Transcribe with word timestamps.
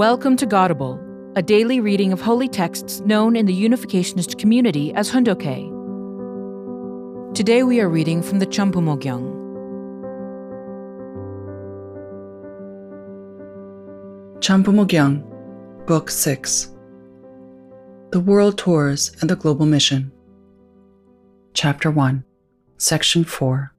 Welcome 0.00 0.38
to 0.38 0.46
Godable, 0.46 0.98
a 1.36 1.42
daily 1.42 1.78
reading 1.78 2.10
of 2.10 2.22
holy 2.22 2.48
texts 2.48 3.00
known 3.00 3.36
in 3.36 3.44
the 3.44 3.52
Unificationist 3.52 4.38
community 4.38 4.94
as 4.94 5.10
Hoon 5.10 5.24
Dok 5.24 5.42
Hae. 5.42 5.70
Today 7.34 7.64
we 7.64 7.82
are 7.82 7.88
reading 7.90 8.22
from 8.22 8.38
the 8.38 8.46
Chambumo 8.46 8.98
Gyeong. 8.98 9.28
Champumogyang, 14.38 15.22
Book 15.86 16.10
6 16.10 16.70
The 18.12 18.20
World 18.20 18.56
Tours 18.56 19.14
and 19.20 19.28
the 19.28 19.36
Global 19.36 19.66
Mission. 19.66 20.10
Chapter 21.52 21.90
1, 21.90 22.24
Section 22.78 23.24
4 23.24 23.74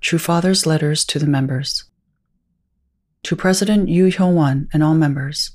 True 0.00 0.20
Father's 0.20 0.66
Letters 0.66 1.04
to 1.06 1.18
the 1.18 1.26
Members. 1.26 1.90
To 3.24 3.34
President 3.34 3.88
Eu 3.88 4.12
Hyo-won 4.12 4.68
and 4.72 4.84
all 4.84 4.94
members, 4.94 5.50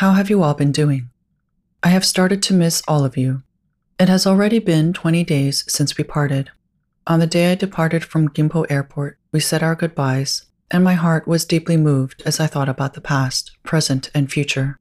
how 0.00 0.12
have 0.12 0.30
you 0.30 0.42
all 0.42 0.54
been 0.54 0.72
doing? 0.72 1.10
I 1.82 1.90
have 1.90 2.06
started 2.06 2.42
to 2.44 2.54
miss 2.54 2.82
all 2.88 3.04
of 3.04 3.18
you. 3.18 3.42
It 3.98 4.08
has 4.08 4.26
already 4.26 4.58
been 4.58 4.94
20 4.94 5.24
days 5.24 5.62
since 5.68 5.98
we 5.98 6.04
parted. 6.04 6.50
On 7.06 7.20
the 7.20 7.26
day 7.26 7.52
I 7.52 7.54
departed 7.54 8.02
from 8.02 8.30
Gimpo 8.30 8.64
Airport, 8.70 9.18
we 9.30 9.40
said 9.40 9.62
our 9.62 9.74
goodbyes, 9.74 10.46
and 10.70 10.82
my 10.82 10.94
heart 10.94 11.28
was 11.28 11.44
deeply 11.44 11.76
moved 11.76 12.22
as 12.24 12.40
I 12.40 12.46
thought 12.46 12.70
about 12.70 12.94
the 12.94 13.02
past, 13.02 13.58
present, 13.62 14.10
and 14.14 14.32
future. 14.32 14.78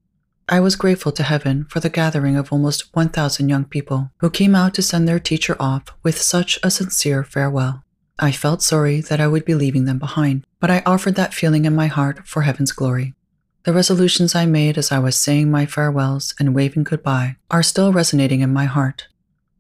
I 0.48 0.62
was 0.62 0.78
grateful 0.78 1.12
to 1.12 1.24
heaven 1.24 1.66
for 1.66 1.82
the 1.82 1.90
gathering 1.90 2.38
of 2.38 2.54
almost 2.54 2.96
1,000 2.96 3.50
young 3.50 3.66
people 3.66 4.12
who 4.20 4.30
came 4.30 4.56
out 4.56 4.74
to 4.76 4.82
send 4.82 5.06
their 5.06 5.20
teacher 5.20 5.58
off 5.60 5.84
with 6.02 6.18
such 6.22 6.58
a 6.64 6.72
sincere 6.72 7.26
farewell. 7.26 7.84
I 8.20 8.32
felt 8.32 8.62
sorry 8.62 9.02
that 9.02 9.20
I 9.20 9.28
would 9.28 9.44
be 9.44 9.54
leaving 9.54 9.84
them 9.84 10.00
behind, 10.00 10.46
but 10.62 10.72
I 10.72 10.82
offered 10.86 11.16
that 11.16 11.34
feeling 11.34 11.66
in 11.66 11.76
my 11.76 11.88
heart 11.88 12.26
for 12.26 12.44
heaven's 12.44 12.72
glory. 12.72 13.16
The 13.64 13.74
resolutions 13.74 14.36
I 14.36 14.46
made 14.46 14.78
as 14.78 14.92
I 14.92 15.00
was 15.00 15.18
saying 15.18 15.52
my 15.52 15.66
farewells 15.66 16.34
and 16.40 16.56
waving 16.56 16.84
goodbye 16.84 17.36
are 17.52 17.62
still 17.62 17.92
resonating 17.92 18.40
in 18.40 18.54
my 18.54 18.66
heart. 18.66 19.08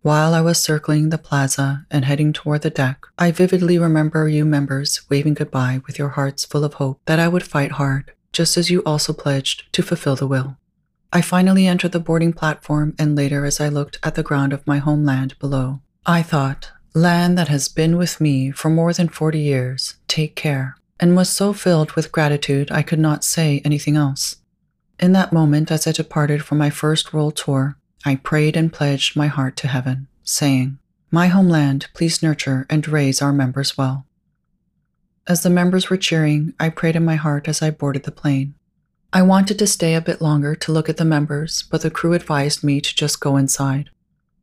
While 0.01 0.33
I 0.33 0.39
was 0.39 0.57
circling 0.57 1.09
the 1.09 1.17
plaza 1.17 1.85
and 1.91 2.05
heading 2.05 2.31
toward 2.31 2.61
the 2.61 2.69
deck, 2.69 3.05
I 3.17 3.31
vividly 3.31 3.77
remember 3.77 4.29
you 4.29 4.45
members 4.45 5.01
waving 5.09 5.33
goodbye 5.33 5.81
with 5.85 5.99
your 5.99 6.09
hearts 6.09 6.45
full 6.45 6.63
of 6.63 6.75
hope 6.75 7.01
that 7.05 7.19
I 7.19 7.27
would 7.27 7.43
fight 7.43 7.73
hard, 7.73 8.13
just 8.31 8.55
as 8.55 8.69
you 8.69 8.81
also 8.85 9.11
pledged 9.11 9.71
to 9.73 9.83
fulfill 9.83 10.15
the 10.15 10.27
will. 10.27 10.55
I 11.11 11.21
finally 11.21 11.67
entered 11.67 11.91
the 11.91 11.99
boarding 11.99 12.31
platform, 12.31 12.95
and 12.97 13.15
later, 13.15 13.43
as 13.43 13.59
I 13.59 13.67
looked 13.67 13.99
at 14.02 14.15
the 14.15 14.23
ground 14.23 14.53
of 14.53 14.65
my 14.65 14.77
homeland 14.77 15.37
below, 15.39 15.81
I 16.05 16.21
thought, 16.21 16.71
Land 16.95 17.37
that 17.37 17.49
has 17.49 17.67
been 17.67 17.97
with 17.97 18.19
me 18.19 18.49
for 18.49 18.69
more 18.69 18.93
than 18.93 19.09
40 19.09 19.39
years, 19.39 19.95
take 20.07 20.35
care, 20.35 20.75
and 21.00 21.16
was 21.16 21.30
so 21.30 21.53
filled 21.53 21.94
with 21.94 22.11
gratitude 22.11 22.72
I 22.72 22.81
could 22.81 23.00
not 23.00 23.23
say 23.23 23.61
anything 23.64 23.95
else. 23.95 24.38
In 25.00 25.14
that 25.14 25.31
moment, 25.31 25.72
as 25.72 25.88
I 25.88 25.92
departed 25.92 26.44
for 26.44 26.55
my 26.55 26.69
first 26.69 27.14
world 27.14 27.38
tour, 27.38 27.78
I 28.05 28.16
prayed 28.16 28.58
and 28.58 28.72
pledged 28.72 29.16
my 29.16 29.27
heart 29.27 29.55
to 29.58 29.67
heaven, 29.67 30.08
saying, 30.23 30.77
My 31.09 31.27
homeland, 31.27 31.88
please 31.94 32.22
nurture 32.22 32.66
and 32.70 32.88
raise 32.88 33.22
our 33.22 33.31
members 33.31 33.77
well. 33.77 34.05
As 35.27 35.44
the 35.44 35.50
members 35.50 35.89
were 35.89 35.97
cheering, 35.97 36.53
I 36.59 36.70
prayed 36.70 36.95
in 36.95 37.05
my 37.05 37.16
heart 37.16 37.47
as 37.47 37.61
I 37.61 37.72
boarded 37.72 38.03
the 38.03 38.11
plane. 38.11 38.55
I 39.14 39.22
wanted 39.22 39.58
to 39.59 39.67
stay 39.67 39.95
a 39.95 40.02
bit 40.02 40.22
longer 40.22 40.53
to 40.55 40.72
look 40.72 40.89
at 40.89 40.97
the 40.97 41.05
members, 41.05 41.64
but 41.64 41.81
the 41.81 41.92
crew 41.92 42.14
advised 42.14 42.64
me 42.64 42.81
to 42.81 42.95
just 42.95 43.20
go 43.20 43.38
inside. 43.38 43.89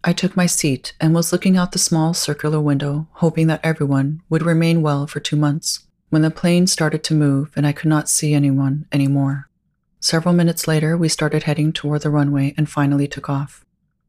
I 0.02 0.12
took 0.12 0.36
my 0.36 0.46
seat 0.46 0.94
and 1.00 1.14
was 1.14 1.32
looking 1.32 1.56
out 1.56 1.72
the 1.72 1.78
small 1.78 2.14
circular 2.14 2.60
window, 2.60 3.08
hoping 3.14 3.46
that 3.48 3.60
everyone 3.64 4.22
would 4.28 4.42
remain 4.42 4.82
well 4.82 5.06
for 5.06 5.20
two 5.20 5.36
months, 5.36 5.85
when 6.10 6.22
the 6.22 6.30
plane 6.30 6.66
started 6.66 7.02
to 7.04 7.14
move 7.14 7.52
and 7.56 7.66
I 7.66 7.72
could 7.72 7.88
not 7.88 8.08
see 8.08 8.34
anyone 8.34 8.86
anymore. 8.92 9.48
Several 10.00 10.34
minutes 10.34 10.68
later, 10.68 10.96
we 10.96 11.08
started 11.08 11.44
heading 11.44 11.72
toward 11.72 12.02
the 12.02 12.10
runway 12.10 12.54
and 12.56 12.70
finally 12.70 13.08
took 13.08 13.28
off. 13.28 13.64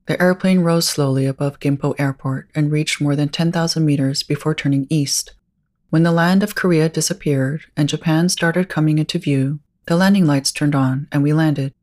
The 0.06 0.22
airplane 0.22 0.60
rose 0.60 0.88
slowly 0.88 1.26
above 1.26 1.60
Gimpo 1.60 1.94
Airport 2.00 2.50
and 2.56 2.72
reached 2.72 3.02
more 3.02 3.16
than 3.16 3.30
10,000 3.30 3.86
meters 3.86 4.24
before 4.24 4.56
turning 4.56 4.88
east. 4.90 5.34
When 5.90 6.04
the 6.04 6.12
land 6.12 6.44
of 6.44 6.56
Korea 6.56 6.88
disappeared 6.88 7.66
and 7.76 7.90
Japan 7.90 8.30
started 8.30 8.70
coming 8.70 9.00
into 9.00 9.20
view, 9.20 9.60
the 9.88 9.96
landing 9.96 10.26
lights 10.26 10.52
turned 10.52 10.76
on 10.76 11.08
and 11.12 11.24
we 11.24 11.34
landed. 11.34 11.74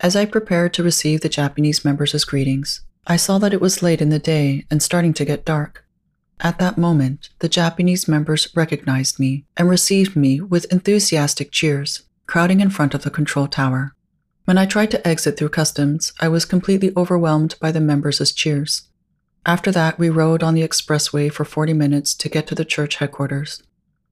As 0.00 0.16
I 0.16 0.24
prepared 0.24 0.74
to 0.74 0.82
receive 0.82 1.20
the 1.20 1.28
Japanese 1.28 1.84
members' 1.84 2.24
greetings, 2.24 2.82
I 3.06 3.16
saw 3.16 3.38
that 3.38 3.52
it 3.52 3.60
was 3.60 3.82
late 3.82 4.00
in 4.00 4.08
the 4.08 4.18
day 4.18 4.66
and 4.70 4.82
starting 4.82 5.12
to 5.14 5.24
get 5.24 5.44
dark. 5.44 5.83
At 6.44 6.58
that 6.58 6.76
moment, 6.76 7.30
the 7.38 7.48
Japanese 7.48 8.06
members 8.06 8.54
recognized 8.54 9.18
me 9.18 9.46
and 9.56 9.66
received 9.66 10.14
me 10.14 10.42
with 10.42 10.70
enthusiastic 10.70 11.50
cheers, 11.50 12.02
crowding 12.26 12.60
in 12.60 12.68
front 12.68 12.92
of 12.92 13.02
the 13.02 13.10
control 13.10 13.46
tower. 13.46 13.94
When 14.44 14.58
I 14.58 14.66
tried 14.66 14.90
to 14.90 15.08
exit 15.08 15.38
through 15.38 15.48
customs, 15.48 16.12
I 16.20 16.28
was 16.28 16.44
completely 16.44 16.92
overwhelmed 16.94 17.54
by 17.60 17.72
the 17.72 17.80
members' 17.80 18.30
cheers. 18.30 18.82
After 19.46 19.72
that, 19.72 19.98
we 19.98 20.10
rode 20.10 20.42
on 20.42 20.52
the 20.52 20.68
expressway 20.68 21.32
for 21.32 21.46
40 21.46 21.72
minutes 21.72 22.14
to 22.16 22.28
get 22.28 22.46
to 22.48 22.54
the 22.54 22.66
church 22.66 22.96
headquarters. 22.96 23.62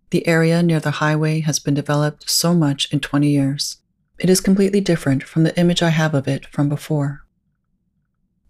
The 0.08 0.26
area 0.26 0.62
near 0.62 0.80
the 0.80 1.02
highway 1.02 1.40
has 1.40 1.58
been 1.58 1.74
developed 1.74 2.30
so 2.30 2.54
much 2.54 2.90
in 2.94 3.00
20 3.00 3.28
years. 3.28 3.76
It 4.18 4.30
is 4.30 4.40
completely 4.40 4.80
different 4.80 5.22
from 5.22 5.42
the 5.42 5.58
image 5.60 5.82
I 5.82 5.90
have 5.90 6.14
of 6.14 6.26
it 6.26 6.46
from 6.46 6.70
before. 6.70 7.21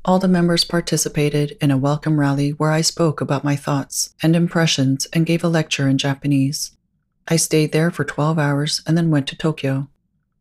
All 0.04 0.18
the 0.18 0.26
members 0.26 0.64
participated 0.64 1.56
in 1.60 1.70
a 1.70 1.76
welcome 1.76 2.18
rally 2.18 2.50
where 2.50 2.72
I 2.72 2.80
spoke 2.80 3.20
about 3.20 3.44
my 3.44 3.54
thoughts 3.54 4.14
and 4.20 4.34
impressions 4.34 5.06
and 5.12 5.24
gave 5.24 5.44
a 5.44 5.48
lecture 5.48 5.88
in 5.88 5.96
Japanese. 5.96 6.72
I 7.28 7.36
stayed 7.36 7.70
there 7.70 7.92
for 7.92 8.04
12 8.04 8.36
hours 8.36 8.82
and 8.84 8.98
then 8.98 9.12
went 9.12 9.28
to 9.28 9.36
Tokyo. 9.36 9.88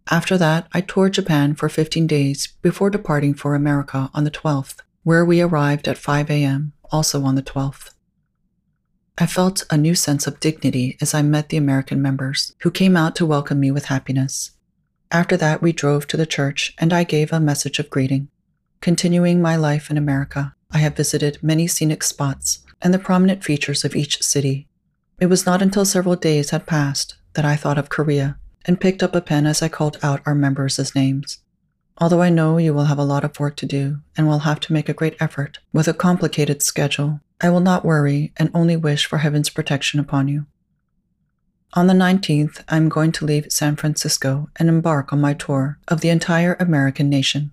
After 0.09 0.35
that, 0.39 0.67
I 0.73 0.81
toured 0.81 1.13
Japan 1.13 1.53
for 1.53 1.69
15 1.69 2.07
days 2.07 2.47
before 2.63 2.89
departing 2.89 3.35
for 3.35 3.53
America 3.53 4.09
on 4.15 4.23
the 4.23 4.31
12th, 4.31 4.77
where 5.03 5.23
we 5.23 5.41
arrived 5.41 5.87
at 5.87 5.97
5 5.99 6.31
a.m., 6.31 6.73
also 6.91 7.21
on 7.21 7.35
the 7.35 7.43
12th. 7.43 7.93
I 9.19 9.27
felt 9.27 9.65
a 9.69 9.77
new 9.77 9.93
sense 9.93 10.25
of 10.25 10.39
dignity 10.39 10.97
as 10.99 11.13
I 11.13 11.21
met 11.21 11.49
the 11.49 11.57
American 11.57 12.01
members, 12.01 12.55
who 12.61 12.71
came 12.71 12.97
out 12.97 13.15
to 13.17 13.27
welcome 13.27 13.59
me 13.59 13.69
with 13.69 13.85
happiness. 13.85 14.51
After 15.11 15.37
that, 15.37 15.61
we 15.61 15.71
drove 15.71 16.07
to 16.07 16.17
the 16.17 16.25
church 16.25 16.73
and 16.79 16.91
I 16.91 17.03
gave 17.03 17.31
a 17.31 17.39
message 17.39 17.77
of 17.77 17.91
greeting. 17.91 18.29
Continuing 18.81 19.43
my 19.43 19.55
life 19.55 19.91
in 19.91 19.97
America, 19.97 20.55
I 20.71 20.79
have 20.79 20.95
visited 20.95 21.37
many 21.43 21.67
scenic 21.67 22.01
spots 22.01 22.65
and 22.81 22.91
the 22.91 22.97
prominent 22.97 23.43
features 23.43 23.85
of 23.85 23.95
each 23.95 24.23
city. 24.23 24.67
It 25.19 25.27
was 25.27 25.45
not 25.45 25.61
until 25.61 25.85
several 25.85 26.15
days 26.15 26.49
had 26.49 26.65
passed 26.65 27.15
that 27.33 27.45
I 27.45 27.55
thought 27.55 27.77
of 27.77 27.89
Korea 27.89 28.39
and 28.65 28.81
picked 28.81 29.03
up 29.03 29.13
a 29.13 29.21
pen 29.21 29.45
as 29.45 29.61
I 29.61 29.69
called 29.69 29.99
out 30.01 30.21
our 30.25 30.33
members' 30.33 30.95
names. 30.95 31.37
Although 31.99 32.23
I 32.23 32.31
know 32.31 32.57
you 32.57 32.73
will 32.73 32.85
have 32.85 32.97
a 32.97 33.03
lot 33.03 33.23
of 33.23 33.39
work 33.39 33.55
to 33.57 33.67
do 33.67 33.99
and 34.17 34.27
will 34.27 34.39
have 34.39 34.59
to 34.61 34.73
make 34.73 34.89
a 34.89 34.95
great 34.95 35.15
effort 35.19 35.59
with 35.71 35.87
a 35.87 35.93
complicated 35.93 36.63
schedule, 36.63 37.19
I 37.39 37.51
will 37.51 37.59
not 37.59 37.85
worry 37.85 38.33
and 38.37 38.49
only 38.51 38.75
wish 38.75 39.05
for 39.05 39.19
heaven's 39.19 39.51
protection 39.51 39.99
upon 39.99 40.27
you. 40.27 40.47
On 41.73 41.85
the 41.85 41.93
19th, 41.93 42.63
I 42.67 42.77
am 42.77 42.89
going 42.89 43.11
to 43.11 43.25
leave 43.25 43.51
San 43.51 43.75
Francisco 43.75 44.49
and 44.55 44.67
embark 44.67 45.13
on 45.13 45.21
my 45.21 45.35
tour 45.35 45.77
of 45.87 46.01
the 46.01 46.09
entire 46.09 46.55
American 46.59 47.07
nation. 47.07 47.51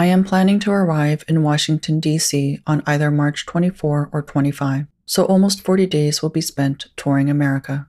I 0.00 0.06
am 0.06 0.22
planning 0.22 0.60
to 0.60 0.70
arrive 0.70 1.24
in 1.26 1.42
Washington, 1.42 1.98
D.C. 1.98 2.60
on 2.68 2.84
either 2.86 3.10
March 3.10 3.44
24 3.46 4.10
or 4.12 4.22
25, 4.22 4.86
so 5.06 5.24
almost 5.24 5.64
40 5.64 5.86
days 5.86 6.22
will 6.22 6.30
be 6.30 6.40
spent 6.40 6.86
touring 6.96 7.28
America. 7.28 7.88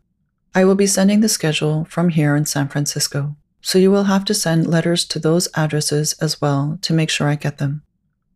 I 0.55 0.65
will 0.65 0.73
be 0.73 0.87
sending 0.87 1.21
the 1.21 1.29
schedule 1.29 1.85
from 1.85 2.09
here 2.09 2.35
in 2.35 2.47
San 2.47 2.67
Francisco, 2.67 3.35
so 3.61 3.77
you 3.77 3.91
will 3.91 4.05
have 4.05 4.25
to 4.25 4.33
send 4.33 4.65
letters 4.65 5.05
to 5.05 5.19
those 5.19 5.49
addresses 5.53 6.13
as 6.13 6.41
well 6.41 6.79
to 6.81 6.93
make 6.93 7.11
sure 7.11 7.27
I 7.27 7.35
get 7.35 7.59
them. 7.59 7.83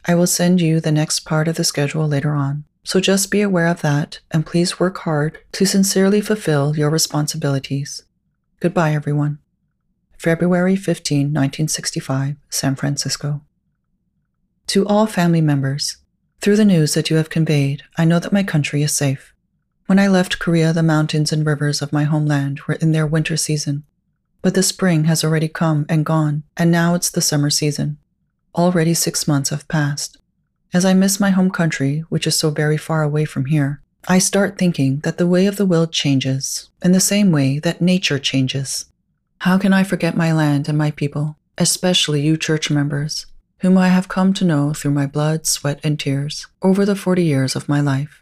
I 0.05 0.13
will 0.13 0.27
send 0.27 0.61
you 0.61 0.79
the 0.79 0.91
next 0.91 1.21
part 1.21 1.47
of 1.47 1.55
the 1.55 1.63
schedule 1.63 2.07
later 2.07 2.35
on, 2.35 2.65
so 2.83 2.99
just 2.99 3.31
be 3.31 3.41
aware 3.41 3.67
of 3.67 3.81
that 3.81 4.19
and 4.29 4.45
please 4.45 4.79
work 4.79 4.99
hard 4.99 5.39
to 5.53 5.65
sincerely 5.65 6.21
fulfill 6.21 6.77
your 6.77 6.91
responsibilities. 6.91 8.03
Goodbye, 8.59 8.93
everyone. 8.93 9.39
February 10.19 10.75
15, 10.75 11.33
1965, 11.33 12.35
San 12.51 12.75
Francisco. 12.75 13.41
To 14.67 14.87
all 14.87 15.05
family 15.05 15.41
members, 15.41 15.97
through 16.41 16.55
the 16.55 16.65
news 16.65 16.93
that 16.93 17.09
you 17.09 17.15
have 17.17 17.29
conveyed, 17.29 17.83
I 17.97 18.05
know 18.05 18.19
that 18.19 18.33
my 18.33 18.43
country 18.43 18.83
is 18.83 18.91
safe. 18.91 19.33
When 19.85 19.99
I 19.99 20.07
left 20.07 20.39
Korea, 20.39 20.73
the 20.73 20.83
mountains 20.83 21.31
and 21.31 21.45
rivers 21.45 21.81
of 21.81 21.93
my 21.93 22.03
homeland 22.05 22.59
were 22.61 22.75
in 22.75 22.91
their 22.91 23.07
winter 23.07 23.37
season. 23.37 23.83
But 24.41 24.55
the 24.55 24.63
spring 24.63 25.05
has 25.05 25.23
already 25.23 25.47
come 25.47 25.85
and 25.87 26.05
gone, 26.05 26.43
and 26.57 26.71
now 26.71 26.95
it's 26.95 27.09
the 27.09 27.21
summer 27.21 27.49
season. 27.49 27.97
Already 28.55 28.93
six 28.93 29.27
months 29.27 29.51
have 29.51 29.67
passed. 29.67 30.17
As 30.73 30.85
I 30.85 30.93
miss 30.93 31.19
my 31.19 31.29
home 31.29 31.51
country, 31.51 31.99
which 32.09 32.25
is 32.27 32.37
so 32.37 32.49
very 32.49 32.77
far 32.77 33.03
away 33.03 33.25
from 33.25 33.45
here, 33.45 33.81
I 34.07 34.19
start 34.19 34.57
thinking 34.57 34.99
that 35.01 35.17
the 35.17 35.27
way 35.27 35.45
of 35.45 35.55
the 35.55 35.65
world 35.65 35.93
changes, 35.93 36.69
in 36.83 36.91
the 36.91 36.99
same 36.99 37.31
way 37.31 37.59
that 37.59 37.81
nature 37.81 38.19
changes. 38.19 38.85
How 39.39 39.57
can 39.57 39.71
I 39.71 39.83
forget 39.83 40.17
my 40.17 40.33
land 40.33 40.67
and 40.67 40.77
my 40.77 40.91
people, 40.91 41.37
especially 41.57 42.21
you 42.21 42.35
church 42.35 42.69
members? 42.69 43.27
Whom 43.63 43.77
I 43.77 43.87
have 43.87 44.09
come 44.09 44.33
to 44.33 44.43
know 44.43 44.73
through 44.73 44.91
my 44.91 45.07
blood, 45.07 45.47
sweat, 45.47 45.79
and 45.85 45.97
tears 45.97 46.47
over 46.61 46.85
the 46.85 46.97
40 46.97 47.23
years 47.23 47.55
of 47.55 47.69
my 47.69 47.79
life. 47.79 48.21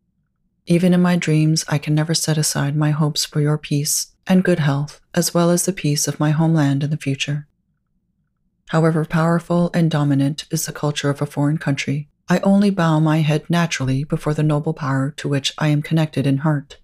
Even 0.67 0.93
in 0.93 1.01
my 1.01 1.17
dreams, 1.17 1.65
I 1.67 1.79
can 1.79 1.95
never 1.95 2.13
set 2.13 2.37
aside 2.37 2.75
my 2.75 2.91
hopes 2.91 3.25
for 3.25 3.41
your 3.41 3.57
peace 3.57 4.11
and 4.27 4.43
good 4.43 4.59
health, 4.59 5.01
as 5.15 5.33
well 5.33 5.49
as 5.49 5.65
the 5.65 5.73
peace 5.73 6.07
of 6.07 6.19
my 6.19 6.29
homeland 6.29 6.83
in 6.83 6.91
the 6.91 6.95
future. 6.95 7.47
However 8.69 9.03
powerful 9.03 9.71
and 9.73 9.89
dominant 9.89 10.45
is 10.51 10.67
the 10.67 10.71
culture 10.71 11.09
of 11.09 11.23
a 11.23 11.25
foreign 11.25 11.57
country, 11.57 12.07
I 12.29 12.37
only 12.41 12.69
bow 12.69 12.99
my 12.99 13.21
head 13.21 13.49
naturally 13.49 14.03
before 14.03 14.35
the 14.35 14.43
noble 14.43 14.75
power 14.75 15.09
to 15.17 15.27
which 15.27 15.53
I 15.57 15.69
am 15.69 15.81
connected 15.81 16.27
in 16.27 16.37
heart. 16.37 16.77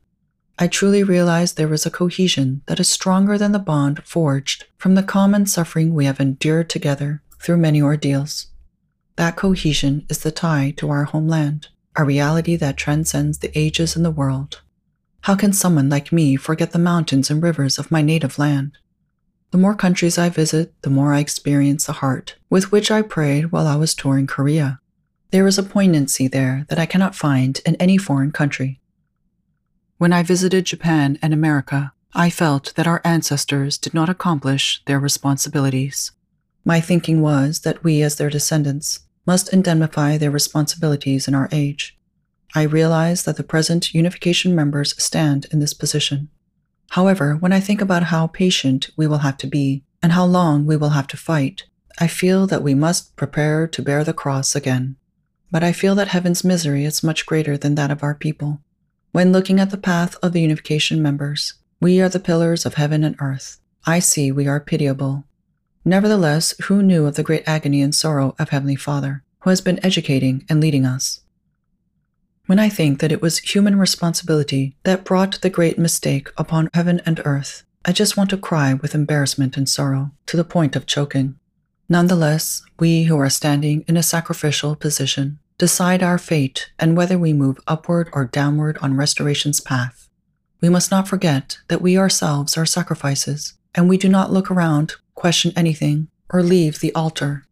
I 0.57 0.65
truly 0.65 1.04
realize 1.04 1.54
there 1.54 1.71
is 1.71 1.86
a 1.86 1.92
cohesion 1.92 2.63
that 2.65 2.80
is 2.80 2.89
stronger 2.89 3.38
than 3.38 3.51
the 3.51 3.59
bond 3.59 4.04
forged 4.04 4.65
from 4.80 4.95
the 4.95 5.04
common 5.04 5.45
suffering 5.45 5.94
we 5.94 6.06
have 6.06 6.19
endured 6.19 6.71
together 6.71 7.21
through 7.39 7.57
many 7.57 7.81
ordeals. 7.81 8.48
That 9.16 9.36
cohesion 9.36 10.06
is 10.10 10.19
the 10.19 10.31
tie 10.31 10.74
to 10.78 10.89
our 10.89 11.06
homeland, 11.06 11.68
a 11.95 12.04
reality 12.04 12.56
that 12.56 12.78
transcends 12.78 13.39
the 13.39 13.57
ages 13.57 13.95
and 13.95 14.06
the 14.06 14.12
world. 14.12 14.62
How 15.22 15.36
can 15.36 15.54
someone 15.54 15.89
like 15.89 16.12
me 16.12 16.36
forget 16.36 16.72
the 16.72 16.80
mountains 16.80 17.30
and 17.30 17.42
rivers 17.42 17.78
of 17.78 17.92
my 17.92 18.01
native 18.01 18.38
land? 18.38 18.78
The 19.51 19.57
more 19.57 19.75
countries 19.75 20.18
I 20.18 20.30
visit, 20.30 20.74
the 20.81 20.89
more 20.89 21.13
I 21.13 21.19
experience 21.19 21.86
the 21.86 21.94
heart 21.94 22.36
with 22.50 22.72
which 22.72 22.92
I 22.92 23.01
prayed 23.01 23.51
while 23.51 23.66
I 23.66 23.75
was 23.75 23.95
touring 23.95 24.28
Korea. 24.28 24.80
There 25.31 25.48
is 25.48 25.57
a 25.57 25.63
poignancy 25.63 26.28
there 26.28 26.66
that 26.69 26.80
I 26.80 26.86
cannot 26.86 27.16
find 27.16 27.60
in 27.66 27.75
any 27.75 27.98
foreign 27.98 28.31
country. 28.31 28.80
When 29.98 30.13
I 30.13 30.22
visited 30.22 30.66
Japan 30.66 31.18
and 31.22 31.33
America, 31.33 31.94
I 32.13 32.30
felt 32.30 32.74
that 32.75 32.88
our 32.88 33.01
ancestors 33.04 33.78
did 33.78 33.94
not 33.94 34.10
accomplish 34.10 34.81
their 34.86 35.00
responsibilities. 35.00 36.12
My 36.68 36.81
thinking 36.81 37.22
was 37.22 37.62
that 37.62 37.81
we, 37.81 38.02
as 38.02 38.18
their 38.18 38.30
descendants, 38.30 39.00
must 39.25 39.54
indemnify 39.54 40.18
their 40.18 40.30
responsibilities 40.30 41.25
in 41.25 41.34
our 41.34 41.48
age. 41.50 41.98
I 42.54 42.64
realize 42.64 43.24
that 43.24 43.38
the 43.38 43.44
present 43.44 43.94
unification 43.94 44.54
members 44.54 44.94
stand 45.02 45.48
in 45.50 45.60
this 45.60 45.74
position. 45.74 46.28
However, 46.90 47.38
when 47.38 47.54
I 47.54 47.62
think 47.62 47.80
about 47.80 48.12
how 48.12 48.28
patient 48.28 48.90
we 48.98 49.08
will 49.08 49.19
have 49.19 49.38
to 49.38 49.48
be 49.48 49.86
and 50.04 50.12
how 50.12 50.25
long 50.25 50.66
we 50.66 50.75
will 50.75 50.90
have 50.90 51.08
to 51.08 51.16
fight, 51.16 51.64
I 52.02 52.08
feel 52.08 52.46
that 52.48 52.64
we 52.64 52.75
must 52.75 53.16
prepare 53.16 53.66
to 53.69 53.81
bear 53.81 54.04
the 54.04 54.12
cross 54.12 54.54
again. 54.54 54.98
But 55.50 55.64
I 55.64 55.72
feel 55.72 55.96
that 55.96 56.10
heaven's 56.10 56.44
misery 56.44 56.84
is 56.84 57.02
much 57.02 57.25
greater 57.25 57.58
than 57.58 57.75
that 57.75 57.92
of 57.92 58.04
our 58.04 58.14
people. 58.14 58.60
When 59.14 59.31
looking 59.31 59.62
at 59.62 59.69
the 59.69 59.78
path 59.78 60.18
of 60.22 60.34
the 60.34 60.42
unification 60.42 61.02
members, 61.02 61.54
we 61.80 62.02
are 62.02 62.10
the 62.10 62.19
pillars 62.19 62.66
of 62.66 62.74
heaven 62.74 63.06
and 63.06 63.16
earth. 63.22 63.62
I 63.86 64.00
see 64.00 64.34
we 64.34 64.50
are 64.50 64.60
pitiable. 64.60 65.24
Nevertheless, 65.88 66.54
who 66.63 66.84
knew 66.84 67.06
of 67.06 67.16
the 67.16 67.24
great 67.24 67.48
agony 67.48 67.81
and 67.81 67.95
sorrow 67.95 68.36
of 68.38 68.50
Heavenly 68.50 68.75
Father, 68.75 69.24
who 69.44 69.50
has 69.50 69.62
been 69.62 69.80
educating 69.86 70.45
and 70.50 70.60
leading 70.60 70.86
us? 70.86 71.22
When 72.45 72.60
I 72.60 72.68
think 72.68 73.00
that 73.00 73.13
it 73.13 73.22
was 73.22 73.38
human 73.38 73.80
responsibility 73.80 74.75
that 74.84 75.06
brought 75.06 75.39
the 75.39 75.50
great 75.50 75.80
mistake 75.80 76.28
upon 76.36 76.68
heaven 76.74 77.01
and 77.06 77.22
earth, 77.24 77.63
I 77.86 77.94
just 77.94 78.18
want 78.18 78.30
to 78.31 78.38
cry 78.38 78.74
with 78.74 78.94
embarrassment 78.94 79.56
and 79.56 79.69
sorrow 79.69 80.12
to 80.25 80.36
the 80.36 80.44
point 80.44 80.75
of 80.75 80.88
choking. 80.88 81.39
Nonetheless, 81.88 82.63
we 82.78 83.04
who 83.04 83.18
are 83.18 83.30
standing 83.30 83.86
in 83.88 83.95
a 83.95 84.04
sacrificial 84.04 84.75
position 84.75 85.40
decide 85.57 86.04
our 86.04 86.18
fate 86.18 86.69
and 86.78 86.98
whether 86.98 87.18
we 87.18 87.31
move 87.31 87.60
upward 87.66 88.10
or 88.12 88.25
downward 88.25 88.78
on 88.81 88.98
restoration's 88.98 89.62
path. 89.62 90.10
We 90.60 90.68
must 90.68 90.92
not 90.92 91.07
forget 91.07 91.60
that 91.69 91.81
we 91.81 91.98
ourselves 91.98 92.57
are 92.57 92.66
sacrifices, 92.66 93.54
and 93.74 93.88
we 93.88 93.98
do 93.98 94.10
not 94.10 94.33
look 94.33 94.51
around, 94.51 94.95
question 95.18 95.52
anything, 95.56 96.08
or 96.30 96.44
leave 96.44 96.80
the 96.80 96.94
altar. 96.94 97.44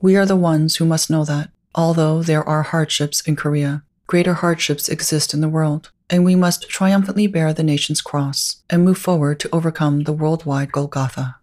We 0.00 0.16
are 0.16 0.24
the 0.24 0.36
ones 0.36 0.76
who 0.76 0.84
must 0.84 1.10
know 1.10 1.24
that, 1.24 1.50
although 1.74 2.22
there 2.22 2.48
are 2.48 2.62
hardships 2.62 3.20
in 3.22 3.34
Korea, 3.34 3.82
greater 4.06 4.34
hardships 4.34 4.88
exist 4.88 5.34
in 5.34 5.40
the 5.40 5.48
world, 5.48 5.90
and 6.08 6.24
we 6.24 6.36
must 6.36 6.70
triumphantly 6.70 7.26
bear 7.26 7.52
the 7.52 7.64
nation's 7.64 8.00
cross 8.00 8.62
and 8.70 8.84
move 8.84 8.98
forward 8.98 9.40
to 9.40 9.50
overcome 9.52 10.04
the 10.04 10.12
worldwide 10.12 10.70
Golgotha. 10.70 11.36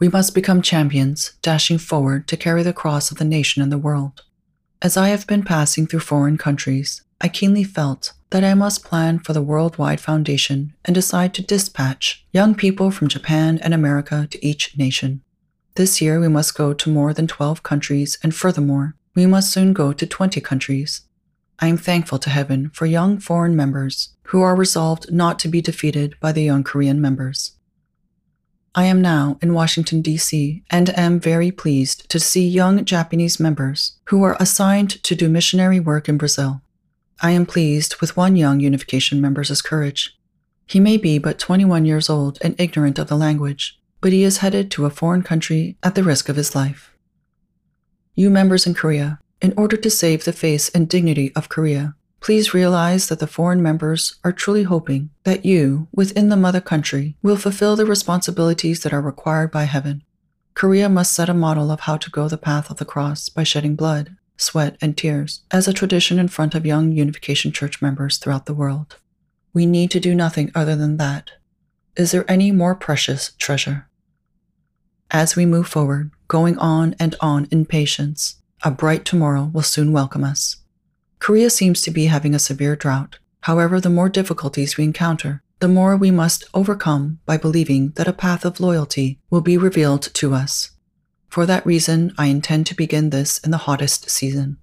We 0.00 0.08
must 0.08 0.34
become 0.34 0.60
champions, 0.60 1.32
dashing 1.40 1.78
forward 1.78 2.26
to 2.28 2.36
carry 2.36 2.64
the 2.64 2.72
cross 2.72 3.10
of 3.10 3.18
the 3.18 3.24
nation 3.24 3.62
and 3.62 3.72
the 3.72 3.78
world. 3.78 4.24
As 4.82 4.96
I 4.96 5.08
have 5.08 5.26
been 5.26 5.44
passing 5.44 5.86
through 5.86 6.00
foreign 6.00 6.36
countries, 6.36 7.02
I 7.20 7.28
keenly 7.28 7.64
felt 7.64 8.12
that 8.30 8.44
I 8.44 8.54
must 8.54 8.84
plan 8.84 9.18
for 9.18 9.32
the 9.32 9.42
worldwide 9.42 10.00
foundation 10.00 10.74
and 10.84 10.94
decide 10.94 11.32
to 11.34 11.42
dispatch 11.42 12.26
young 12.32 12.54
people 12.54 12.90
from 12.90 13.08
Japan 13.08 13.58
and 13.62 13.72
America 13.72 14.28
to 14.30 14.46
each 14.46 14.76
nation. 14.76 15.22
This 15.76 16.00
year, 16.00 16.20
we 16.20 16.28
must 16.28 16.56
go 16.56 16.74
to 16.74 16.90
more 16.90 17.14
than 17.14 17.26
12 17.26 17.62
countries, 17.62 18.18
and 18.22 18.34
furthermore, 18.34 18.96
we 19.14 19.26
must 19.26 19.52
soon 19.52 19.72
go 19.72 19.92
to 19.92 20.06
20 20.06 20.40
countries. 20.40 21.02
I 21.60 21.68
am 21.68 21.76
thankful 21.76 22.18
to 22.18 22.30
heaven 22.30 22.70
for 22.70 22.86
young 22.86 23.18
foreign 23.18 23.56
members 23.56 24.14
who 24.24 24.42
are 24.42 24.54
resolved 24.54 25.10
not 25.12 25.38
to 25.40 25.48
be 25.48 25.60
defeated 25.60 26.14
by 26.20 26.32
the 26.32 26.42
young 26.42 26.64
Korean 26.64 27.00
members. 27.00 27.52
I 28.74 28.84
am 28.84 29.00
now 29.00 29.38
in 29.40 29.54
Washington, 29.54 30.02
D.C., 30.02 30.62
and 30.70 30.96
am 30.96 31.18
very 31.18 31.50
pleased 31.50 32.08
to 32.10 32.20
see 32.20 32.46
young 32.46 32.84
Japanese 32.84 33.40
members 33.40 33.98
who 34.04 34.22
are 34.22 34.36
assigned 34.38 35.02
to 35.02 35.14
do 35.16 35.28
missionary 35.28 35.80
work 35.80 36.08
in 36.08 36.18
Brazil. 36.18 36.60
I 37.20 37.32
am 37.32 37.46
pleased 37.46 38.00
with 38.00 38.16
one 38.16 38.36
young 38.36 38.60
unification 38.60 39.20
member's 39.20 39.62
courage. 39.62 40.16
He 40.66 40.80
may 40.80 40.96
be 40.96 41.18
but 41.18 41.38
21 41.38 41.84
years 41.84 42.08
old 42.08 42.38
and 42.42 42.54
ignorant 42.58 42.98
of 42.98 43.08
the 43.08 43.16
language, 43.16 43.78
but 44.00 44.12
he 44.12 44.24
is 44.24 44.38
headed 44.38 44.70
to 44.72 44.86
a 44.86 44.90
foreign 44.90 45.22
country 45.22 45.76
at 45.82 45.94
the 45.94 46.04
risk 46.04 46.28
of 46.28 46.36
his 46.36 46.54
life. 46.54 46.92
You 48.14 48.30
members 48.30 48.66
in 48.66 48.74
Korea, 48.74 49.18
in 49.40 49.54
order 49.56 49.76
to 49.76 49.90
save 49.90 50.24
the 50.24 50.32
face 50.32 50.68
and 50.70 50.88
dignity 50.88 51.32
of 51.34 51.48
Korea, 51.48 51.94
Please 52.20 52.52
realize 52.52 53.08
that 53.08 53.20
the 53.20 53.26
foreign 53.26 53.62
members 53.62 54.16
are 54.24 54.32
truly 54.32 54.64
hoping 54.64 55.10
that 55.24 55.44
you, 55.44 55.88
within 55.92 56.28
the 56.28 56.36
mother 56.36 56.60
country, 56.60 57.16
will 57.22 57.36
fulfill 57.36 57.76
the 57.76 57.86
responsibilities 57.86 58.82
that 58.82 58.92
are 58.92 59.00
required 59.00 59.50
by 59.50 59.64
heaven. 59.64 60.02
Korea 60.54 60.88
must 60.88 61.14
set 61.14 61.28
a 61.28 61.34
model 61.34 61.70
of 61.70 61.80
how 61.80 61.96
to 61.96 62.10
go 62.10 62.28
the 62.28 62.36
path 62.36 62.70
of 62.70 62.78
the 62.78 62.84
cross 62.84 63.28
by 63.28 63.44
shedding 63.44 63.76
blood, 63.76 64.16
sweat, 64.38 64.76
and 64.80 64.96
tears 64.96 65.42
as 65.50 65.68
a 65.68 65.72
tradition 65.72 66.18
in 66.18 66.28
front 66.28 66.54
of 66.54 66.64
young 66.64 66.92
Unification 66.92 67.52
Church 67.52 67.82
members 67.82 68.16
throughout 68.16 68.46
the 68.46 68.54
world. 68.54 68.96
We 69.52 69.66
need 69.66 69.90
to 69.90 70.00
do 70.00 70.14
nothing 70.14 70.50
other 70.54 70.76
than 70.76 70.96
that. 70.96 71.32
Is 71.96 72.12
there 72.12 72.30
any 72.30 72.52
more 72.52 72.74
precious 72.74 73.32
treasure? 73.38 73.88
As 75.10 75.36
we 75.36 75.46
move 75.46 75.66
forward, 75.66 76.10
going 76.28 76.58
on 76.58 76.94
and 77.00 77.16
on 77.20 77.48
in 77.50 77.66
patience, 77.66 78.36
a 78.62 78.70
bright 78.70 79.04
tomorrow 79.04 79.50
will 79.52 79.62
soon 79.62 79.92
welcome 79.92 80.22
us. 80.22 80.56
Korea 81.18 81.50
seems 81.50 81.82
to 81.82 81.90
be 81.90 82.06
having 82.06 82.34
a 82.34 82.38
severe 82.38 82.76
drought. 82.76 83.18
However, 83.42 83.80
the 83.80 83.90
more 83.90 84.08
difficulties 84.08 84.76
we 84.76 84.84
encounter, 84.84 85.42
the 85.60 85.68
more 85.68 85.96
we 85.96 86.10
must 86.10 86.44
overcome 86.54 87.18
by 87.26 87.36
believing 87.36 87.90
that 87.96 88.06
a 88.06 88.12
path 88.12 88.44
of 88.44 88.60
loyalty 88.60 89.18
will 89.30 89.40
be 89.40 89.56
revealed 89.56 90.02
to 90.14 90.34
us. 90.34 90.70
For 91.28 91.46
that 91.46 91.66
reason, 91.66 92.12
I 92.18 92.26
intend 92.26 92.66
to 92.66 92.74
begin 92.74 93.10
this 93.10 93.38
in 93.38 93.50
the 93.50 93.58
hottest 93.58 94.08
season. 94.10 94.58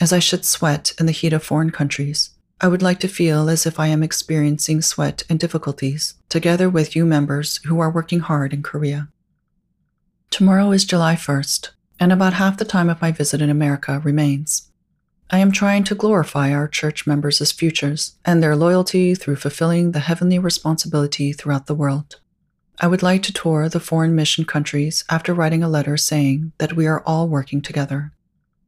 As 0.00 0.12
I 0.12 0.18
should 0.18 0.44
sweat 0.44 0.92
in 0.98 1.06
the 1.06 1.12
heat 1.12 1.32
of 1.32 1.42
foreign 1.42 1.70
countries, 1.70 2.30
I 2.60 2.68
would 2.68 2.82
like 2.82 3.00
to 3.00 3.08
feel 3.08 3.48
as 3.48 3.64
if 3.64 3.80
I 3.80 3.86
am 3.86 4.02
experiencing 4.02 4.82
sweat 4.82 5.22
and 5.30 5.40
difficulties 5.40 6.14
together 6.28 6.68
with 6.68 6.94
you 6.94 7.06
members 7.06 7.58
who 7.64 7.80
are 7.80 7.90
working 7.90 8.20
hard 8.20 8.52
in 8.52 8.62
Korea. 8.62 9.08
Tomorrow 10.30 10.72
is 10.72 10.84
July 10.84 11.14
1st, 11.14 11.70
and 11.98 12.12
about 12.12 12.34
half 12.34 12.58
the 12.58 12.64
time 12.64 12.90
of 12.90 13.00
my 13.00 13.12
visit 13.12 13.40
in 13.40 13.50
America 13.50 14.00
remains. 14.04 14.70
I 15.30 15.38
am 15.38 15.52
trying 15.52 15.84
to 15.84 15.94
glorify 15.94 16.52
our 16.52 16.66
church 16.66 17.06
members 17.06 17.40
futures 17.52 18.16
and 18.24 18.42
their 18.42 18.56
loyalty 18.56 19.14
through 19.14 19.36
fulfilling 19.36 19.92
the 19.92 20.00
heavenly 20.00 20.38
responsibility 20.38 21.32
throughout 21.32 21.66
the 21.66 21.74
world. 21.74 22.20
I 22.82 22.86
would 22.86 23.02
like 23.02 23.22
to 23.24 23.32
tour 23.32 23.68
the 23.68 23.78
foreign 23.78 24.14
mission 24.14 24.46
countries 24.46 25.04
after 25.10 25.34
writing 25.34 25.62
a 25.62 25.68
letter 25.68 25.98
saying 25.98 26.52
that 26.56 26.72
we 26.72 26.86
are 26.86 27.02
all 27.04 27.28
working 27.28 27.60
together. 27.60 28.12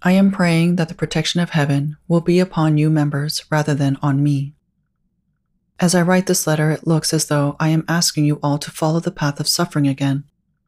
I 0.02 0.12
am 0.12 0.30
praying 0.30 0.76
that 0.76 0.88
the 0.88 0.94
protection 0.94 1.40
of 1.40 1.50
heaven 1.50 1.96
will 2.08 2.20
be 2.20 2.38
upon 2.38 2.76
you 2.76 2.90
members 2.90 3.42
rather 3.50 3.72
than 3.72 3.96
on 4.02 4.22
me. 4.22 4.52
As 5.80 5.94
I 5.94 6.02
write 6.02 6.26
this 6.26 6.46
letter, 6.46 6.70
it 6.70 6.86
looks 6.86 7.14
as 7.14 7.24
though 7.24 7.56
I 7.58 7.70
am 7.70 7.86
asking 7.88 8.26
you 8.26 8.38
all 8.42 8.58
to 8.58 8.70
follow 8.70 9.00
the 9.00 9.10
path 9.10 9.40
of 9.40 9.48
suffering 9.48 9.88
again. 9.88 10.24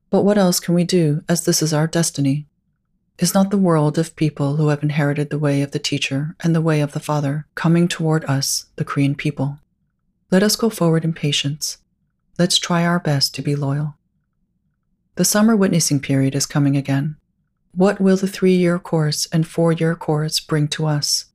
But 0.08 0.22
what 0.24 0.38
else 0.38 0.58
can 0.58 0.74
we 0.74 0.84
do, 0.84 1.22
as 1.28 1.44
this 1.44 1.60
is 1.60 1.74
our 1.74 1.86
destiny? 1.86 2.46
Is 3.18 3.34
not 3.34 3.50
the 3.50 3.58
world 3.58 3.98
of 3.98 4.16
people 4.16 4.56
who 4.56 4.68
have 4.68 4.82
inherited 4.82 5.28
the 5.28 5.38
way 5.38 5.60
of 5.60 5.72
the 5.72 5.78
teacher 5.78 6.34
and 6.40 6.54
the 6.54 6.62
way 6.62 6.80
of 6.80 6.92
the 6.92 6.98
Father 7.00 7.46
coming 7.54 7.88
toward 7.88 8.24
us, 8.24 8.66
the 8.76 8.84
Korean 8.86 9.14
people? 9.14 9.58
Let 10.30 10.42
us 10.42 10.56
go 10.56 10.70
forward 10.70 11.04
in 11.04 11.12
patience. 11.12 11.76
Let's 12.38 12.58
try 12.58 12.84
our 12.84 12.98
best 12.98 13.34
to 13.36 13.42
be 13.42 13.54
loyal. 13.54 13.96
The 15.14 15.24
summer 15.24 15.54
witnessing 15.54 16.00
period 16.00 16.34
is 16.34 16.46
coming 16.46 16.76
again. 16.76 17.16
What 17.72 18.00
will 18.00 18.16
the 18.16 18.26
three 18.26 18.54
year 18.54 18.78
course 18.78 19.26
and 19.32 19.46
four 19.46 19.72
year 19.72 19.94
course 19.94 20.40
bring 20.40 20.66
to 20.68 20.86
us? 20.86 21.26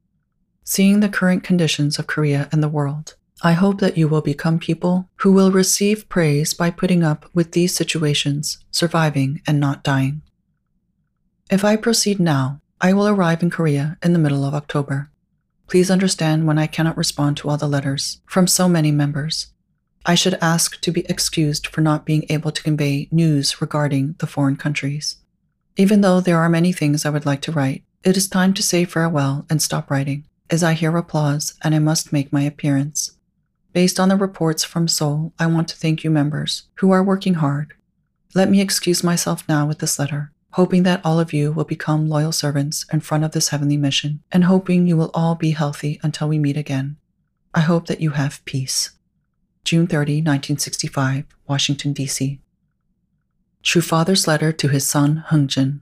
Seeing 0.65 0.99
the 0.99 1.07
current 1.09 1.43
conditions 1.43 1.97
of 1.97 2.07
Korea 2.07 2.49
and 2.51 2.61
the 2.61 2.67
world, 2.67 3.15
I 3.41 3.53
hope 3.53 3.79
that 3.79 3.97
you 3.97 4.09
will 4.09 4.21
become 4.21 4.59
people 4.59 5.07
who 5.17 5.31
will 5.31 5.51
receive 5.51 6.09
praise 6.09 6.53
by 6.53 6.69
putting 6.69 7.03
up 7.03 7.25
with 7.33 7.53
these 7.53 7.73
situations, 7.73 8.57
surviving, 8.69 9.41
and 9.47 9.59
not 9.59 9.83
dying. 9.83 10.21
If 11.49 11.63
I 11.63 11.77
proceed 11.77 12.19
now, 12.19 12.59
I 12.81 12.91
will 12.91 13.07
arrive 13.07 13.41
in 13.41 13.49
Korea 13.49 13.97
in 14.03 14.11
the 14.11 14.19
middle 14.19 14.43
of 14.43 14.53
October. 14.53 15.09
Please 15.67 15.89
understand 15.89 16.45
when 16.45 16.57
I 16.57 16.67
cannot 16.67 16.97
respond 16.97 17.37
to 17.37 17.49
all 17.49 17.57
the 17.57 17.67
letters 17.67 18.19
from 18.25 18.47
so 18.47 18.67
many 18.67 18.91
members. 18.91 19.47
I 20.05 20.15
should 20.15 20.37
ask 20.41 20.79
to 20.81 20.91
be 20.91 21.05
excused 21.09 21.67
for 21.67 21.81
not 21.81 22.05
being 22.05 22.25
able 22.29 22.51
to 22.51 22.63
convey 22.63 23.09
news 23.11 23.61
regarding 23.61 24.15
the 24.19 24.27
foreign 24.27 24.55
countries. 24.55 25.17
Even 25.77 26.01
though 26.01 26.19
there 26.19 26.37
are 26.37 26.49
many 26.49 26.71
things 26.71 27.05
I 27.05 27.09
would 27.09 27.25
like 27.25 27.41
to 27.41 27.51
write, 27.51 27.83
it 28.03 28.15
is 28.15 28.27
time 28.27 28.53
to 28.53 28.63
say 28.63 28.85
farewell 28.85 29.45
and 29.49 29.61
stop 29.61 29.91
writing, 29.91 30.25
as 30.49 30.63
I 30.63 30.73
hear 30.73 30.95
applause 30.95 31.53
and 31.63 31.75
I 31.75 31.79
must 31.79 32.13
make 32.13 32.31
my 32.31 32.41
appearance. 32.41 33.11
Based 33.73 33.99
on 33.99 34.09
the 34.09 34.15
reports 34.15 34.63
from 34.63 34.87
Seoul, 34.87 35.33
I 35.37 35.45
want 35.47 35.67
to 35.69 35.75
thank 35.75 36.03
you 36.03 36.09
members 36.09 36.63
who 36.75 36.91
are 36.91 37.03
working 37.03 37.35
hard. 37.35 37.73
Let 38.33 38.49
me 38.49 38.61
excuse 38.61 39.03
myself 39.03 39.47
now 39.47 39.67
with 39.67 39.79
this 39.79 39.99
letter, 39.99 40.31
hoping 40.53 40.83
that 40.83 41.01
all 41.05 41.19
of 41.19 41.33
you 41.33 41.51
will 41.51 41.65
become 41.65 42.09
loyal 42.09 42.31
servants 42.31 42.85
in 42.91 43.01
front 43.01 43.23
of 43.23 43.31
this 43.31 43.49
heavenly 43.49 43.77
mission, 43.77 44.21
and 44.31 44.45
hoping 44.45 44.87
you 44.87 44.97
will 44.97 45.11
all 45.13 45.35
be 45.35 45.51
healthy 45.51 45.99
until 46.03 46.27
we 46.29 46.39
meet 46.39 46.57
again. 46.57 46.97
I 47.53 47.61
hope 47.61 47.87
that 47.87 48.01
you 48.01 48.11
have 48.11 48.43
peace. 48.45 48.91
June 49.69 49.85
30, 49.85 50.13
1965, 50.23 51.25
Washington, 51.47 51.93
D.C. 51.93 52.41
True 53.61 53.81
Father's 53.83 54.27
letter 54.27 54.51
to 54.51 54.67
his 54.67 54.87
son 54.87 55.23
Hungjin. 55.27 55.81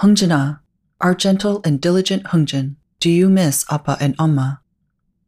Hungjina, 0.00 0.60
our 1.00 1.14
gentle 1.14 1.62
and 1.64 1.80
diligent 1.80 2.24
Hungjin, 2.24 2.76
do 2.98 3.08
you 3.08 3.30
miss 3.30 3.64
Appa 3.70 3.96
and 3.98 4.14
Amma? 4.18 4.60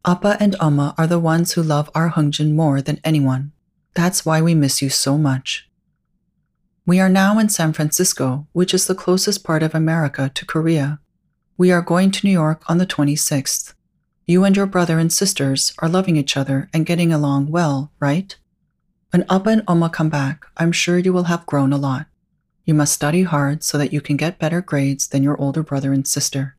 Appa 0.04 0.36
and 0.40 0.56
Amma 0.60 0.94
are 0.98 1.06
the 1.06 1.18
ones 1.18 1.52
who 1.52 1.62
love 1.62 1.88
our 1.94 2.10
Hungjin 2.10 2.52
more 2.52 2.82
than 2.82 3.00
anyone. 3.02 3.52
That's 3.94 4.26
why 4.26 4.42
we 4.42 4.54
miss 4.54 4.82
you 4.82 4.90
so 4.90 5.16
much. 5.16 5.70
We 6.84 7.00
are 7.00 7.08
now 7.08 7.38
in 7.38 7.48
San 7.48 7.72
Francisco, 7.72 8.46
which 8.52 8.74
is 8.74 8.86
the 8.86 8.94
closest 8.94 9.42
part 9.42 9.62
of 9.62 9.74
America 9.74 10.30
to 10.34 10.44
Korea. 10.44 11.00
We 11.56 11.72
are 11.72 11.80
going 11.80 12.10
to 12.10 12.26
New 12.26 12.32
York 12.32 12.62
on 12.68 12.76
the 12.76 12.86
26th. 12.86 13.72
You 14.24 14.44
and 14.44 14.56
your 14.56 14.66
brother 14.66 14.98
and 14.98 15.12
sisters 15.12 15.72
are 15.80 15.88
loving 15.88 16.16
each 16.16 16.36
other 16.36 16.68
and 16.72 16.86
getting 16.86 17.12
along 17.12 17.50
well, 17.50 17.90
right? 17.98 18.36
When 19.10 19.24
Appa 19.28 19.50
and 19.50 19.62
Amma 19.68 19.90
come 19.90 20.08
back, 20.08 20.46
I'm 20.56 20.72
sure 20.72 20.96
you 20.96 21.12
will 21.12 21.24
have 21.24 21.44
grown 21.46 21.72
a 21.72 21.76
lot. 21.76 22.06
You 22.64 22.74
must 22.74 22.92
study 22.92 23.24
hard 23.24 23.64
so 23.64 23.76
that 23.78 23.92
you 23.92 24.00
can 24.00 24.16
get 24.16 24.38
better 24.38 24.60
grades 24.60 25.08
than 25.08 25.24
your 25.24 25.40
older 25.40 25.62
brother 25.62 25.92
and 25.92 26.06
sister. 26.06 26.56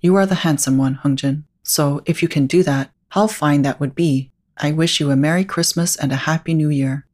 You 0.00 0.16
are 0.16 0.26
the 0.26 0.42
handsome 0.46 0.76
one, 0.76 0.96
Hungjin. 0.96 1.44
So 1.62 2.02
if 2.04 2.20
you 2.20 2.28
can 2.28 2.46
do 2.46 2.62
that, 2.64 2.90
how 3.10 3.28
fine 3.28 3.62
that 3.62 3.78
would 3.78 3.94
be. 3.94 4.32
I 4.58 4.72
wish 4.72 4.98
you 4.98 5.10
a 5.10 5.16
Merry 5.16 5.44
Christmas 5.44 5.96
and 5.96 6.12
a 6.12 6.26
Happy 6.26 6.52
New 6.52 6.68
Year. 6.68 7.06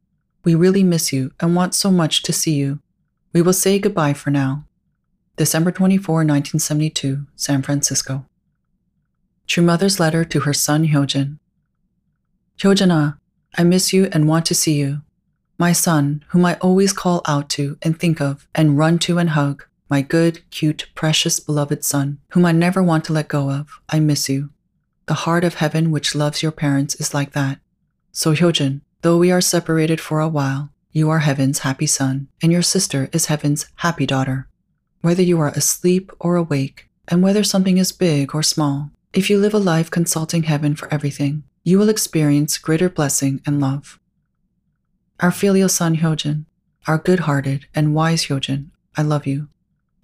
We 0.43 0.55
really 0.55 0.83
miss 0.83 1.13
you 1.13 1.31
and 1.39 1.55
want 1.55 1.75
so 1.75 1.91
much 1.91 2.23
to 2.23 2.33
see 2.33 2.55
you. 2.55 2.79
We 3.33 3.41
will 3.43 3.53
say 3.53 3.77
goodbye 3.77 4.13
for 4.13 4.31
now. 4.31 4.65
December 5.37 5.71
24, 5.71 6.15
1972, 6.15 7.27
San 7.35 7.61
Francisco. 7.61 8.25
True 9.51 9.63
Mother's 9.63 9.99
letter 9.99 10.23
to 10.23 10.39
her 10.39 10.53
son 10.53 10.87
Hyojin. 10.87 11.37
Hyojin, 12.57 13.17
I 13.57 13.63
miss 13.65 13.91
you 13.91 14.07
and 14.13 14.25
want 14.25 14.45
to 14.45 14.55
see 14.55 14.79
you. 14.79 15.01
My 15.59 15.73
son, 15.73 16.23
whom 16.29 16.45
I 16.45 16.55
always 16.61 16.93
call 16.93 17.21
out 17.25 17.49
to 17.49 17.77
and 17.81 17.99
think 17.99 18.21
of 18.21 18.47
and 18.55 18.77
run 18.77 18.97
to 18.99 19.17
and 19.17 19.31
hug, 19.31 19.65
my 19.89 20.03
good, 20.03 20.49
cute, 20.51 20.87
precious, 20.95 21.41
beloved 21.41 21.83
son, 21.83 22.19
whom 22.31 22.45
I 22.45 22.53
never 22.53 22.81
want 22.81 23.03
to 23.03 23.11
let 23.11 23.27
go 23.27 23.51
of, 23.51 23.81
I 23.89 23.99
miss 23.99 24.29
you. 24.29 24.51
The 25.07 25.25
heart 25.25 25.43
of 25.43 25.55
heaven 25.55 25.91
which 25.91 26.15
loves 26.15 26.41
your 26.41 26.53
parents 26.53 26.95
is 26.95 27.13
like 27.13 27.33
that. 27.33 27.59
So 28.13 28.33
Hyojin, 28.33 28.79
though 29.01 29.17
we 29.17 29.33
are 29.33 29.41
separated 29.41 29.99
for 29.99 30.21
a 30.21 30.29
while, 30.29 30.69
you 30.93 31.09
are 31.09 31.19
heaven's 31.19 31.59
happy 31.59 31.87
son, 31.87 32.29
and 32.41 32.53
your 32.53 32.61
sister 32.61 33.09
is 33.11 33.25
heaven's 33.25 33.67
happy 33.75 34.05
daughter. 34.05 34.47
Whether 35.01 35.23
you 35.23 35.41
are 35.41 35.49
asleep 35.49 36.09
or 36.21 36.37
awake, 36.37 36.87
and 37.09 37.21
whether 37.21 37.43
something 37.43 37.77
is 37.77 37.91
big 37.91 38.33
or 38.33 38.43
small, 38.43 38.91
if 39.13 39.29
you 39.29 39.37
live 39.37 39.53
a 39.53 39.59
life 39.59 39.91
consulting 39.91 40.43
heaven 40.43 40.75
for 40.75 40.91
everything, 40.93 41.43
you 41.63 41.77
will 41.77 41.89
experience 41.89 42.57
greater 42.57 42.89
blessing 42.89 43.41
and 43.45 43.59
love. 43.59 43.99
Our 45.19 45.31
filial 45.31 45.69
son 45.69 45.97
Hyojin, 45.97 46.45
our 46.87 46.97
good 46.97 47.21
hearted 47.21 47.67
and 47.75 47.93
wise 47.93 48.25
Hyojin, 48.25 48.71
I 48.97 49.03
love 49.03 49.27
you. 49.27 49.47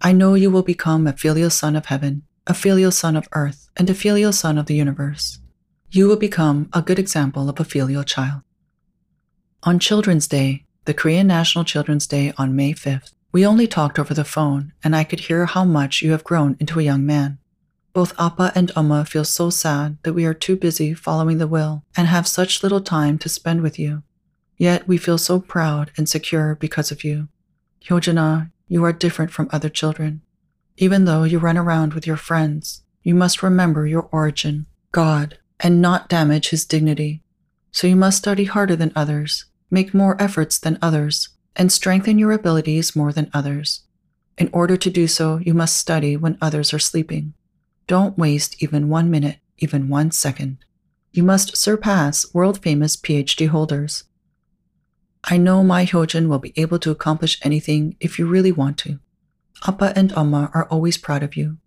I 0.02 0.12
know 0.12 0.36
you 0.36 0.52
will 0.52 0.64
become 0.64 1.08
a 1.08 1.14
filial 1.14 1.50
son 1.50 1.76
of 1.76 1.88
heaven 1.88 2.24
a 2.48 2.54
filial 2.54 2.92
son 2.92 3.18
of 3.18 3.28
earth, 3.34 3.70
and 3.76 3.90
a 3.90 3.94
filial 3.94 4.32
son 4.32 4.58
of 4.58 4.68
the 4.68 4.76
universe. 4.76 5.40
You 5.92 6.08
will 6.08 6.16
become 6.16 6.70
a 6.72 6.82
good 6.82 6.98
example 6.98 7.50
of 7.50 7.60
a 7.60 7.66
filial 7.66 8.04
child. 8.04 8.42
On 9.64 9.80
Children's 9.80 10.28
Day, 10.28 10.64
the 10.86 10.94
Korean 10.94 11.28
National 11.28 11.66
Children's 11.66 12.08
Day 12.08 12.34
on 12.38 12.56
May 12.56 12.74
5th, 12.74 13.12
we 13.34 13.46
only 13.46 13.68
talked 13.68 14.00
over 14.00 14.14
the 14.14 14.24
phone, 14.24 14.72
and 14.82 14.96
I 14.96 15.04
could 15.04 15.22
hear 15.22 15.46
how 15.46 15.66
much 15.66 16.02
you 16.02 16.12
have 16.12 16.24
grown 16.24 16.56
into 16.60 16.80
a 16.80 16.84
young 16.84 17.06
man. 17.06 17.40
Both 17.98 18.14
Appa 18.20 18.52
and 18.54 18.72
Amma 18.76 19.06
feel 19.06 19.26
so 19.26 19.50
sad 19.50 19.98
that 20.04 20.14
we 20.14 20.24
are 20.26 20.34
too 20.36 20.56
busy 20.56 20.94
following 20.94 21.40
the 21.40 21.48
will 21.48 21.84
and 21.96 22.08
have 22.08 22.28
such 22.28 22.62
little 22.62 22.80
time 22.80 23.18
to 23.18 23.28
spend 23.28 23.64
with 23.64 23.80
you. 23.80 24.04
Yet 24.56 24.88
we 24.88 25.00
feel 25.00 25.18
so 25.18 25.40
proud 25.40 25.90
and 25.98 26.08
secure 26.08 26.54
because 26.54 26.92
of 26.92 27.04
you. 27.04 27.28
Hyojina, 27.84 28.52
you 28.68 28.84
are 28.84 28.94
different 28.94 29.32
from 29.32 29.50
other 29.52 29.68
children. 29.68 30.22
Even 30.78 31.06
though 31.06 31.24
you 31.24 31.40
run 31.40 31.58
around 31.58 31.96
with 31.96 32.06
your 32.06 32.18
friends, 32.18 32.84
you 33.02 33.16
must 33.16 33.42
remember 33.42 33.88
your 33.88 34.08
origin, 34.12 34.68
God, 34.92 35.40
and 35.60 35.82
not 35.82 36.08
damage 36.08 36.50
his 36.50 36.66
dignity. 36.66 37.24
So 37.72 37.88
you 37.88 37.96
must 37.96 38.20
study 38.20 38.44
harder 38.44 38.76
than 38.76 38.92
others, 38.96 39.46
make 39.72 39.96
more 39.96 40.22
efforts 40.22 40.60
than 40.60 40.78
others, 40.84 41.30
and 41.56 41.72
strengthen 41.72 42.20
your 42.20 42.32
abilities 42.32 42.96
more 42.96 43.12
than 43.12 43.32
others. 43.34 43.86
In 44.38 44.52
order 44.54 44.78
to 44.78 44.92
do 44.92 45.08
so, 45.08 45.38
you 45.38 45.56
must 45.56 45.78
study 45.78 46.16
when 46.16 46.38
others 46.40 46.76
are 46.76 46.78
sleeping. 46.78 47.34
Don't 47.88 48.18
waste 48.18 48.62
even 48.62 48.90
one 48.90 49.10
minute, 49.10 49.40
even 49.60 49.90
one 49.90 50.12
second. 50.12 50.58
You 51.12 51.24
must 51.24 51.56
surpass 51.56 52.34
world 52.34 52.62
famous 52.62 52.96
PhD 52.98 53.48
holders. 53.48 54.04
I 55.24 55.38
know 55.38 55.64
my 55.64 55.86
Hyojin 55.86 56.28
will 56.28 56.40
be 56.40 56.54
able 56.56 56.80
to 56.80 56.92
accomplish 56.92 57.40
anything 57.42 57.96
if 58.00 58.20
you 58.20 58.28
really 58.28 58.52
want 58.52 58.78
to. 58.80 59.00
Appa 59.68 59.94
and 59.96 60.12
Amma 60.18 60.52
are 60.54 60.68
always 60.70 60.98
proud 60.98 61.24
of 61.24 61.36
you. 61.36 61.58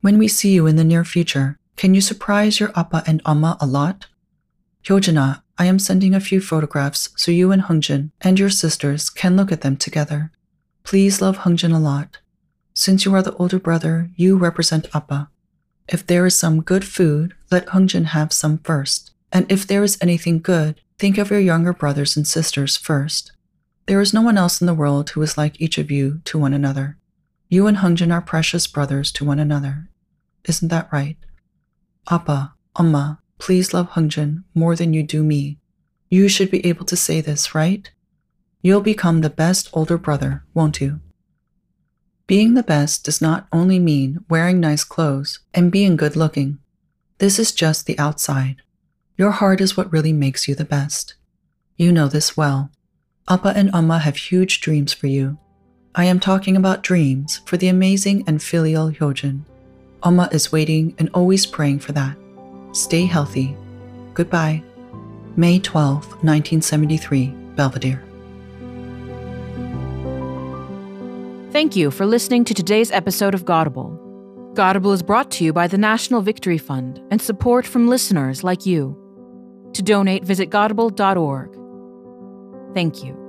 When 0.00 0.18
we 0.18 0.28
see 0.28 0.52
you 0.52 0.66
in 0.66 0.76
the 0.76 0.84
near 0.84 1.04
future, 1.04 1.58
can 1.76 1.94
you 1.94 2.00
surprise 2.00 2.58
your 2.58 2.72
Appa 2.74 3.04
and 3.06 3.22
Amma 3.24 3.56
a 3.60 3.66
lot? 3.66 4.06
Hyojina, 4.84 5.42
I 5.58 5.66
am 5.66 5.78
sending 5.78 6.14
a 6.14 6.20
few 6.20 6.40
photographs 6.40 7.10
so 7.16 7.30
you 7.30 7.52
and 7.52 7.62
Hungjin 7.62 8.10
and 8.20 8.38
your 8.38 8.50
sisters 8.50 9.10
can 9.10 9.36
look 9.36 9.52
at 9.52 9.60
them 9.60 9.76
together. 9.76 10.32
Please 10.84 11.20
love 11.20 11.38
Hungjin 11.38 11.74
a 11.74 11.78
lot. 11.78 12.18
Since 12.74 13.04
you 13.04 13.14
are 13.14 13.22
the 13.22 13.34
older 13.36 13.58
brother, 13.58 14.10
you 14.16 14.36
represent 14.36 14.88
Appa. 14.94 15.30
If 15.88 16.06
there 16.06 16.26
is 16.26 16.34
some 16.34 16.62
good 16.62 16.84
food, 16.84 17.34
let 17.50 17.66
Hungjin 17.66 18.06
have 18.06 18.32
some 18.32 18.58
first. 18.58 19.12
And 19.32 19.50
if 19.50 19.66
there 19.66 19.84
is 19.84 19.98
anything 20.00 20.40
good, 20.40 20.80
think 20.98 21.18
of 21.18 21.30
your 21.30 21.40
younger 21.40 21.72
brothers 21.72 22.16
and 22.16 22.26
sisters 22.26 22.76
first. 22.76 23.32
There 23.86 24.00
is 24.00 24.12
no 24.12 24.22
one 24.22 24.36
else 24.36 24.60
in 24.60 24.66
the 24.66 24.74
world 24.74 25.10
who 25.10 25.22
is 25.22 25.38
like 25.38 25.60
each 25.60 25.78
of 25.78 25.90
you 25.90 26.20
to 26.24 26.38
one 26.38 26.52
another. 26.52 26.96
You 27.48 27.68
and 27.68 27.78
Hungjin 27.78 28.12
are 28.12 28.20
precious 28.20 28.66
brothers 28.66 29.12
to 29.12 29.24
one 29.24 29.38
another. 29.38 29.88
Isn't 30.48 30.68
that 30.68 30.88
right? 30.92 31.16
Appa, 32.10 32.54
Amma, 32.78 33.20
please 33.38 33.72
love 33.72 33.90
Hungjin 33.90 34.42
more 34.54 34.74
than 34.74 34.92
you 34.92 35.04
do 35.04 35.22
me. 35.22 35.58
You 36.08 36.28
should 36.28 36.50
be 36.50 36.64
able 36.66 36.84
to 36.86 36.96
say 36.96 37.20
this, 37.20 37.54
right? 37.54 37.90
You'll 38.62 38.80
become 38.80 39.20
the 39.20 39.30
best 39.30 39.70
older 39.72 39.98
brother, 39.98 40.44
won't 40.54 40.80
you? 40.80 41.00
Being 42.26 42.54
the 42.54 42.62
best 42.62 43.04
does 43.04 43.20
not 43.20 43.46
only 43.52 43.78
mean 43.78 44.24
wearing 44.28 44.60
nice 44.60 44.84
clothes 44.84 45.40
and 45.54 45.72
being 45.72 45.96
good 45.96 46.16
looking. 46.16 46.58
This 47.18 47.38
is 47.38 47.52
just 47.52 47.86
the 47.86 47.98
outside. 47.98 48.56
Your 49.16 49.30
heart 49.30 49.60
is 49.60 49.76
what 49.76 49.92
really 49.92 50.12
makes 50.12 50.46
you 50.48 50.54
the 50.54 50.64
best. 50.64 51.14
You 51.76 51.92
know 51.92 52.08
this 52.08 52.36
well. 52.36 52.70
Appa 53.28 53.52
and 53.56 53.74
Amma 53.74 54.00
have 54.00 54.16
huge 54.16 54.60
dreams 54.60 54.92
for 54.92 55.06
you, 55.06 55.38
I 55.98 56.04
am 56.04 56.20
talking 56.20 56.58
about 56.58 56.82
dreams 56.82 57.40
for 57.46 57.56
the 57.56 57.68
amazing 57.68 58.24
and 58.26 58.42
filial 58.42 58.90
Hyojin. 58.90 59.40
Amma 60.04 60.28
is 60.30 60.52
waiting 60.52 60.94
and 60.98 61.08
always 61.14 61.46
praying 61.46 61.78
for 61.78 61.92
that. 61.92 62.18
Stay 62.72 63.06
healthy. 63.06 63.56
Goodbye. 64.12 64.62
May 65.36 65.58
12, 65.58 66.04
1973, 66.22 67.28
Belvedere. 67.56 68.04
Thank 71.56 71.74
you 71.74 71.90
for 71.90 72.04
listening 72.04 72.44
to 72.44 72.52
today's 72.52 72.90
episode 72.90 73.32
of 73.32 73.46
Godable. 73.46 73.98
Godable 74.52 74.92
is 74.92 75.02
brought 75.02 75.30
to 75.30 75.42
you 75.42 75.54
by 75.54 75.66
the 75.66 75.78
National 75.78 76.20
Victory 76.20 76.58
Fund 76.58 77.00
and 77.10 77.18
support 77.18 77.66
from 77.66 77.88
listeners 77.88 78.44
like 78.44 78.66
you. 78.66 78.94
To 79.72 79.82
donate, 79.82 80.22
visit 80.22 80.50
godable.org. 80.50 81.54
Thank 82.74 83.02
you. 83.02 83.25